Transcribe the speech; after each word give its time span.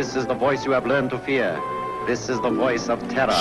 This 0.00 0.16
is 0.16 0.26
the 0.26 0.34
voice 0.34 0.64
you 0.64 0.72
have 0.72 0.88
learned 0.88 1.10
to 1.10 1.18
fear. 1.18 1.60
This 2.06 2.30
is 2.30 2.40
the 2.40 2.48
voice 2.48 2.88
of 2.88 3.06
terror. 3.08 3.36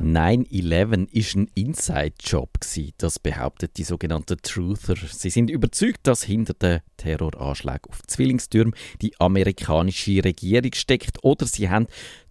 9-11 0.00 1.08
ist 1.10 1.34
ein 1.34 1.50
Inside-Job, 1.56 2.50
das 2.98 3.18
behauptet 3.18 3.76
die 3.76 3.82
sogenannten 3.82 4.36
Truther. 4.40 4.94
Sie 4.94 5.30
sind 5.30 5.50
überzeugt, 5.50 6.06
dass 6.06 6.22
hinter 6.22 6.54
den 6.54 6.78
Terroranschlägen 6.96 7.90
auf 7.90 8.02
Zwillingstürmen 8.06 8.72
die 9.02 9.18
amerikanische 9.18 10.22
Regierung 10.22 10.72
steckt 10.74 11.24
oder 11.24 11.44
sie 11.46 11.68
haben 11.68 11.88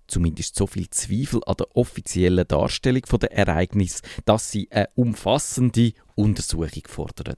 zumindest 0.07 0.55
so 0.55 0.67
viel 0.67 0.89
Zweifel 0.89 1.41
an 1.45 1.55
der 1.59 1.75
offiziellen 1.75 2.47
Darstellung 2.47 3.03
der 3.19 3.33
Ereignis, 3.33 4.01
dass 4.23 4.51
sie 4.51 4.71
eine 4.71 4.87
umfassende 4.95 5.91
Untersuchung 6.15 6.83
fordern. 6.87 7.35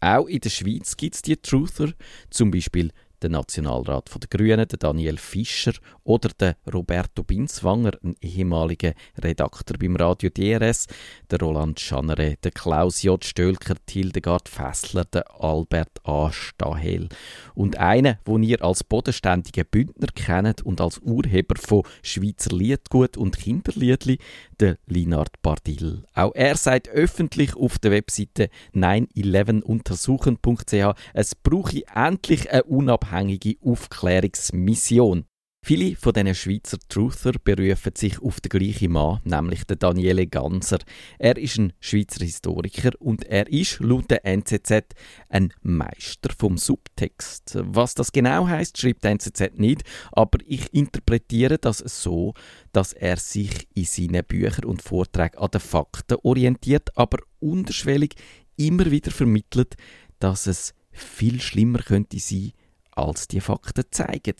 Auch 0.00 0.26
in 0.26 0.40
der 0.40 0.50
Schweiz 0.50 0.98
gibt 0.98 1.14
es 1.14 1.22
die 1.22 1.38
Truther, 1.38 1.94
zum 2.28 2.50
Beispiel 2.50 2.90
der 3.22 3.30
Nationalrat 3.30 4.10
der 4.14 4.28
Grünen, 4.28 4.68
der 4.68 4.78
Daniel 4.78 5.16
Fischer 5.16 5.72
oder 6.04 6.28
der 6.28 6.56
Roberto 6.72 7.22
Binswanger, 7.22 7.92
ein 8.02 8.14
ehemaliger 8.20 8.92
Redakteur 9.18 9.78
beim 9.78 9.96
Radio 9.96 10.30
DRS, 10.30 10.86
der 11.30 11.40
Roland 11.40 11.80
Schanere, 11.80 12.36
der 12.42 12.50
Klaus 12.50 13.02
J. 13.02 13.24
Stölker, 13.24 13.76
Hildegard 13.88 14.48
Fessler, 14.48 15.04
der 15.06 15.24
Albert 15.40 16.00
A. 16.04 16.30
Stahel 16.30 17.08
und 17.54 17.78
einer, 17.78 18.18
den 18.26 18.42
ihr 18.42 18.62
als 18.62 18.84
bodenständigen 18.84 19.64
Bündner 19.70 20.08
kennt 20.14 20.60
und 20.62 20.80
als 20.80 20.98
Urheber 20.98 21.54
von 21.56 21.84
Schweizer 22.02 22.54
Liedgut 22.54 23.16
und 23.16 23.38
Kinderliedli, 23.38 24.18
der 24.60 24.76
Linard 24.86 25.40
Bardil. 25.40 26.02
Auch 26.14 26.34
er 26.34 26.56
sagt 26.56 26.88
öffentlich 26.88 27.56
auf 27.56 27.78
der 27.78 27.92
Webseite 27.92 28.50
911untersuchen.ch, 28.74 30.94
es 31.14 31.34
brauche 31.34 31.82
endlich 31.94 32.50
eine 32.50 32.64
unabhängige 32.64 33.13
Aufklärungsmission. 33.60 35.26
Viele 35.66 35.96
von 35.96 36.12
diesen 36.12 36.34
Schweizer 36.34 36.76
Truther 36.90 37.32
berufen 37.42 37.92
sich 37.96 38.20
auf 38.20 38.38
den 38.38 38.50
gleichen 38.50 38.92
Mann, 38.92 39.20
nämlich 39.24 39.64
den 39.64 39.78
Daniele 39.78 40.26
Ganser. 40.26 40.76
Er 41.18 41.38
ist 41.38 41.56
ein 41.56 41.72
Schweizer 41.80 42.22
Historiker 42.22 42.90
und 42.98 43.24
er 43.24 43.50
ist 43.50 43.80
laut 43.80 44.10
der 44.10 44.26
NZZ 44.26 44.94
ein 45.30 45.54
Meister 45.62 46.34
vom 46.36 46.58
Subtext. 46.58 47.56
Was 47.62 47.94
das 47.94 48.12
genau 48.12 48.46
heißt, 48.46 48.76
schreibt 48.76 49.04
der 49.04 49.12
NZZ 49.12 49.52
nicht, 49.58 49.84
aber 50.12 50.38
ich 50.44 50.74
interpretiere 50.74 51.56
das 51.56 51.78
so, 51.78 52.34
dass 52.72 52.92
er 52.92 53.16
sich 53.16 53.66
in 53.72 53.86
seinen 53.86 54.22
Büchern 54.22 54.66
und 54.66 54.82
Vorträgen 54.82 55.38
an 55.38 55.50
den 55.50 55.62
Fakten 55.62 56.18
orientiert, 56.24 56.90
aber 56.94 57.20
unterschwellig 57.40 58.16
immer 58.56 58.90
wieder 58.90 59.10
vermittelt, 59.10 59.76
dass 60.18 60.46
es 60.46 60.74
viel 60.92 61.40
schlimmer 61.40 61.78
könnte 61.78 62.18
sein, 62.18 62.52
als 62.96 63.28
die 63.28 63.40
Fakten 63.40 63.84
zeigen. 63.90 64.36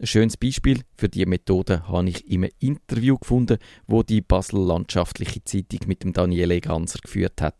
Ein 0.00 0.06
schönes 0.06 0.36
Beispiel 0.36 0.82
für 0.96 1.08
diese 1.08 1.26
Methode 1.26 1.88
habe 1.88 2.08
ich 2.08 2.30
im 2.30 2.48
Interview 2.60 3.18
gefunden, 3.18 3.58
wo 3.88 4.04
die 4.04 4.20
Basel 4.20 4.60
Landschaftliche 4.60 5.42
Zeitung 5.42 5.80
mit 5.88 6.04
dem 6.04 6.12
Daniele 6.12 6.60
Ganser 6.60 7.00
geführt 7.00 7.42
hat. 7.42 7.56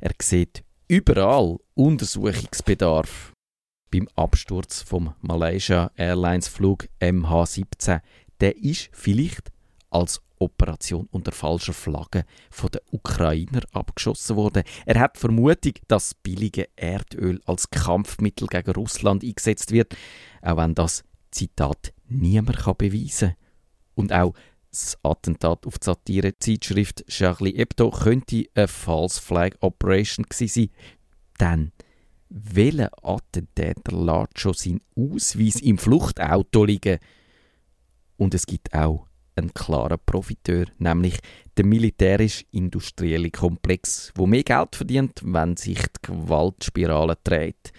Er 0.00 0.12
sieht 0.20 0.64
überall 0.88 1.58
Untersuchungsbedarf. 1.74 3.32
Beim 3.90 4.08
Absturz 4.16 4.80
vom 4.80 5.12
Malaysia 5.20 5.90
Airlines 5.96 6.48
Flug 6.48 6.88
MH17, 6.98 8.00
der 8.40 8.56
ist 8.56 8.88
vielleicht 8.92 9.52
als 9.90 10.22
Operation 10.42 11.08
unter 11.10 11.32
falscher 11.32 11.72
Flagge 11.72 12.24
von 12.50 12.70
den 12.70 12.80
Ukrainer 12.90 13.62
abgeschossen 13.72 14.36
worden. 14.36 14.64
Er 14.86 15.00
hat 15.00 15.18
Vermutung, 15.18 15.74
dass 15.88 16.14
billige 16.14 16.68
Erdöl 16.76 17.40
als 17.46 17.70
Kampfmittel 17.70 18.48
gegen 18.48 18.72
Russland 18.72 19.24
eingesetzt 19.24 19.72
wird, 19.72 19.96
auch 20.42 20.56
wenn 20.56 20.74
das 20.74 21.04
Zitat, 21.30 21.92
niemand 22.08 22.58
kann 22.58 22.76
beweisen. 22.76 23.34
Und 23.94 24.12
auch 24.12 24.34
das 24.70 24.96
Attentat 25.02 25.66
auf 25.66 25.78
die 25.78 25.84
Satire-Zeitschrift 25.84 27.04
Charlie 27.08 27.56
Hebdo 27.56 27.90
könnte 27.90 28.44
eine 28.54 28.68
False 28.68 29.20
Flag 29.20 29.50
Operation 29.60 30.24
sein. 30.30 30.70
Denn 31.38 31.72
welcher 32.30 32.90
Attentäter 33.02 33.92
lässt 33.92 34.38
schon 34.38 34.54
seinen 34.54 34.80
Ausweis 34.96 35.56
im 35.56 35.76
Fluchtauto 35.76 36.64
liegen? 36.64 36.98
Und 38.16 38.34
es 38.34 38.46
gibt 38.46 38.72
auch 38.72 39.06
einen 39.36 39.54
klaren 39.54 39.98
Profiteur, 40.04 40.66
nämlich 40.78 41.18
der 41.56 41.66
militärisch-industrielle 41.66 43.30
Komplex, 43.30 44.12
wo 44.14 44.26
mehr 44.26 44.42
Geld 44.42 44.76
verdient, 44.76 45.20
wenn 45.24 45.56
sich 45.56 45.78
die 45.78 46.02
Gewaltspirale 46.02 47.18
dreht. 47.22 47.72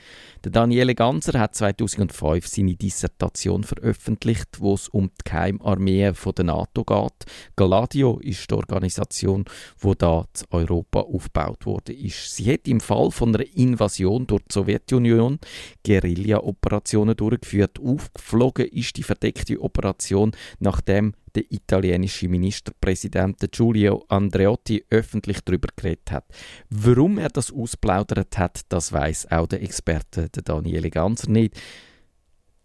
Der 0.44 0.52
Daniele 0.52 0.94
Ganser 0.94 1.40
hat 1.40 1.56
2005 1.56 2.48
seine 2.48 2.76
Dissertation 2.76 3.64
veröffentlicht, 3.64 4.60
wo 4.60 4.74
es 4.74 4.90
um 4.90 5.08
die 5.08 5.30
Geheimarmee 5.30 6.12
der 6.12 6.46
NATO 6.46 6.84
geht. 6.84 7.32
Gladio 7.56 8.20
ist 8.20 8.52
die 8.52 8.56
Organisation, 8.56 9.46
wo 9.80 9.94
da 9.94 10.26
zu 10.34 10.46
Europa 10.52 11.00
aufgebaut 11.00 11.66
wurde. 11.66 11.96
Sie 12.10 12.52
hat 12.52 12.68
im 12.68 12.82
Fall 12.82 13.10
von 13.12 13.34
einer 13.34 13.46
Invasion 13.56 14.28
durch 14.28 14.44
die 14.44 14.54
Sowjetunion 14.54 15.40
Guerilla-Operationen 15.86 17.16
durchgeführt. 17.16 17.80
Aufgeflogen 17.80 18.68
ist 18.68 18.98
die 18.98 19.04
verdeckte 19.04 19.62
Operation, 19.62 20.34
nachdem 20.60 21.14
der 21.36 21.52
italienische 21.52 22.28
Ministerpräsident 22.28 23.40
Giulio 23.40 23.63
Andreotti 24.08 24.86
öffentlich 24.90 25.42
darüber 25.42 25.70
geredet 25.76 26.12
hat. 26.12 26.26
Warum 26.70 27.18
er 27.18 27.30
das 27.30 27.52
ausplaudert 27.52 28.38
hat, 28.38 28.62
das 28.70 28.92
weiß 28.92 29.32
auch 29.32 29.48
der 29.48 29.64
Experte 29.64 30.30
der 30.30 30.44
Daniele 30.44 30.90
Ganser 30.90 31.30
nicht. 31.30 31.56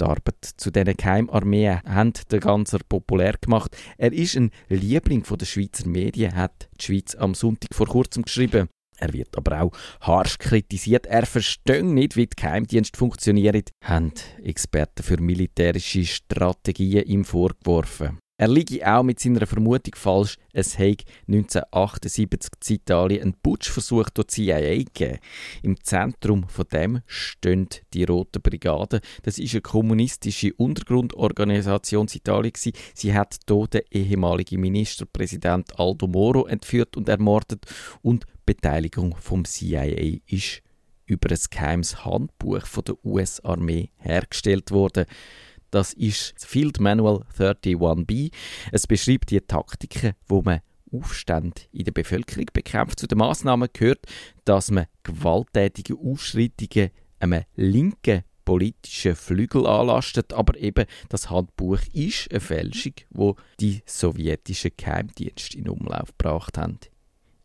Die 0.01 0.05
Arbeit 0.05 0.45
zu 0.57 0.71
diesen 0.71 0.97
Geheimarmeen 0.97 1.83
hat 1.85 2.31
der 2.31 2.39
Ganser 2.39 2.79
populär 2.89 3.35
gemacht. 3.41 3.77
Er 3.97 4.13
ist 4.13 4.37
ein 4.37 4.51
Liebling 4.69 5.25
der 5.25 5.47
Schweizer 5.47 5.89
Medien, 5.89 6.37
hat 6.37 6.69
die 6.81 6.85
Schweiz 6.85 7.15
am 7.17 7.35
Sonntag 7.35 7.75
vor 7.75 7.89
kurzem 7.89 8.23
geschrieben. 8.23 8.69
Er 8.99 9.13
wird 9.13 9.37
aber 9.37 9.63
auch 9.63 9.73
harsch 10.01 10.39
kritisiert. 10.39 11.07
Er 11.07 11.25
versteht 11.25 11.85
nicht, 11.85 12.17
wie 12.17 12.27
die 12.27 12.37
Geheimdienste 12.37 12.99
funktionieren, 12.99 13.63
haben 13.83 14.13
Experten 14.43 15.03
für 15.03 15.21
militärische 15.21 16.05
Strategien 16.05 17.05
ihm 17.05 17.25
vorgeworfen. 17.25 18.19
Er 18.41 18.47
liege 18.47 18.87
auch 18.87 19.03
mit 19.03 19.19
seiner 19.19 19.49
Vermutung 19.49 19.97
falsch, 19.97 20.37
es 20.53 20.79
habe 20.79 20.99
1978 21.27 22.53
in 22.69 22.77
Italien 22.77 23.23
einen 23.23 23.35
Putschversuch 23.35 24.11
durch 24.11 24.29
die 24.29 24.47
CIA 24.47 24.77
gegeben. 24.77 25.19
Im 25.63 25.83
Zentrum 25.83 26.49
von 26.49 26.65
dem 26.73 27.01
stehen 27.07 27.69
die 27.93 28.05
Rote 28.05 28.39
Brigade. 28.39 29.01
Das 29.25 29.41
ist 29.41 29.55
eine 29.55 29.63
kommunistische 29.63 30.55
Untergrundorganisation 30.55 32.07
in 32.07 32.17
Italien. 32.17 32.53
Sie 32.95 33.13
hat 33.13 33.39
dort 33.47 33.75
den 33.75 33.83
ehemaligen 33.91 34.61
Ministerpräsident 34.61 35.77
Aldo 35.77 36.07
Moro 36.07 36.47
entführt 36.47 36.97
und 36.97 37.09
ermordet 37.09 37.67
und 38.03 38.25
Beteiligung 38.47 39.17
vom 39.17 39.45
CIA 39.47 40.21
ist 40.29 40.63
über 41.07 41.29
ein 41.31 41.41
geheimes 41.51 42.05
Handbuch 42.05 42.67
von 42.67 42.85
der 42.85 43.05
US-Armee 43.05 43.91
hergestellt 43.97 44.71
worden. 44.71 45.07
Das 45.71 45.93
ist 45.93 46.35
das 46.37 46.45
Field 46.45 46.81
Manual 46.81 47.25
31b. 47.39 48.33
Es 48.73 48.87
beschreibt 48.87 49.31
die 49.31 49.41
Taktiken, 49.41 50.15
wo 50.27 50.43
man 50.43 50.61
Aufstand 50.93 51.69
in 51.73 51.85
der 51.85 51.93
Bevölkerung 51.93 52.47
bekämpft. 52.53 52.99
Zu 52.99 53.07
den 53.07 53.19
Massnahmen 53.19 53.69
gehört, 53.73 54.07
dass 54.45 54.71
man 54.71 54.87
gewalttätige 55.03 55.97
Ausschreitungen 55.97 56.91
einem 57.21 57.45
linken 57.57 58.23
politischen 58.45 59.15
Flügel 59.15 59.67
anlastet, 59.67 60.33
aber 60.33 60.57
eben 60.57 60.87
das 61.11 61.29
Handbuch 61.29 61.81
ist 61.93 62.31
eine 62.31 62.41
Fälschung, 62.41 62.95
wo 63.11 63.37
die 63.61 63.83
sowjetischen 63.85 64.71
Geheimdienste 64.75 65.59
in 65.59 65.69
Umlauf 65.69 66.17
gebracht 66.17 66.57
haben. 66.57 66.79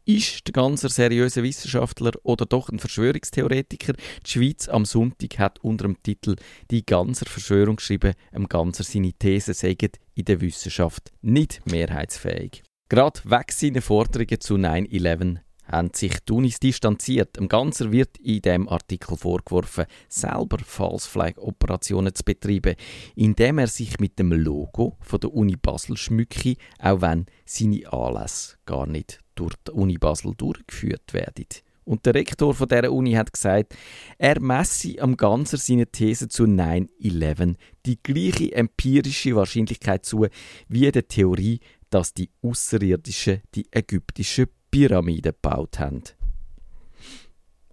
Ist 0.06 0.48
der 0.48 0.52
ganze 0.52 0.90
seriöse 0.90 1.44
Wissenschaftler 1.44 2.12
oder 2.24 2.46
doch 2.46 2.68
ein 2.68 2.80
Verschwörungstheoretiker? 2.80 3.94
Die 4.26 4.30
Schweiz 4.30 4.68
am 4.68 4.84
Sonntag 4.84 5.40
hat 5.40 5.64
unter 5.64 5.86
dem 5.86 6.04
Titel 6.04 6.36
«Die 6.72 6.86
ganze 6.86 7.24
Verschwörung» 7.24 7.78
geschrieben, 7.78 8.14
am 8.34 8.50
Ganzer 8.50 8.84
seine 8.84 9.14
Thesen 9.14 9.54
sagen 9.54 9.92
in 10.14 10.26
der 10.26 10.42
Wissenschaft 10.42 11.14
nicht 11.22 11.62
mehrheitsfähig. 11.72 12.64
Gerade 12.90 13.22
weg 13.24 13.54
seine 13.54 13.80
Forderungen 13.80 14.42
zu 14.42 14.56
9-11 14.56 15.38
haben 15.68 15.92
sich 15.94 16.20
die 16.20 16.34
Unis 16.34 16.60
distanziert. 16.60 17.38
Im 17.38 17.48
Ganzen 17.48 17.94
wird 17.94 18.18
in 18.18 18.42
dem 18.42 18.68
Artikel 18.68 19.16
vorgeworfen, 19.16 19.86
selber 20.10 20.58
False 20.60 21.10
Flag 21.10 21.38
Operationen 21.38 22.14
zu 22.14 22.26
betreiben, 22.26 22.76
indem 23.16 23.58
er 23.58 23.68
sich 23.68 23.98
mit 24.02 24.20
dem 24.20 24.34
Logo 24.34 24.98
von 25.00 25.22
der 25.22 25.34
Uni 25.34 25.56
Basel 25.56 25.96
schmücke, 25.96 26.58
auch 26.80 27.00
wenn 27.00 27.28
seine 27.46 27.92
Anlässe 27.94 28.58
gar 28.66 28.86
nicht 28.86 29.23
durch 29.36 29.56
die 29.68 29.72
Uni 29.72 29.98
Basel 29.98 30.34
durchgeführt 30.36 31.14
werden. 31.14 31.46
Und 31.86 32.06
der 32.06 32.14
Rektor 32.14 32.54
von 32.54 32.68
der 32.68 32.94
Uni 32.94 33.14
hat 33.14 33.34
gesagt, 33.34 33.76
er 34.18 34.40
messe 34.40 35.02
am 35.02 35.18
Ganzen 35.18 35.58
seine 35.58 35.88
These 35.88 36.30
zu 36.30 36.44
9-11 36.44 37.56
die 37.86 38.02
gleiche 38.02 38.54
empirische 38.54 39.36
Wahrscheinlichkeit 39.36 40.06
zu 40.06 40.28
wie 40.70 40.92
der 40.92 41.08
Theorie, 41.08 41.60
dass 41.90 42.14
die 42.14 42.30
Außerirdischen 42.42 43.42
die 43.54 43.68
ägyptische 43.72 44.48
Pyramide 44.72 45.34
gebaut 45.34 45.80
haben. 45.80 46.04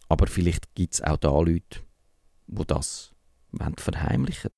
Aber 0.09 0.27
vielleicht 0.27 0.75
gibt 0.75 0.95
es 0.95 1.03
auch 1.03 1.17
da 1.17 1.31
Leute, 1.31 1.81
die 2.49 2.67
das 2.67 3.13
verheimlichen 3.77 4.49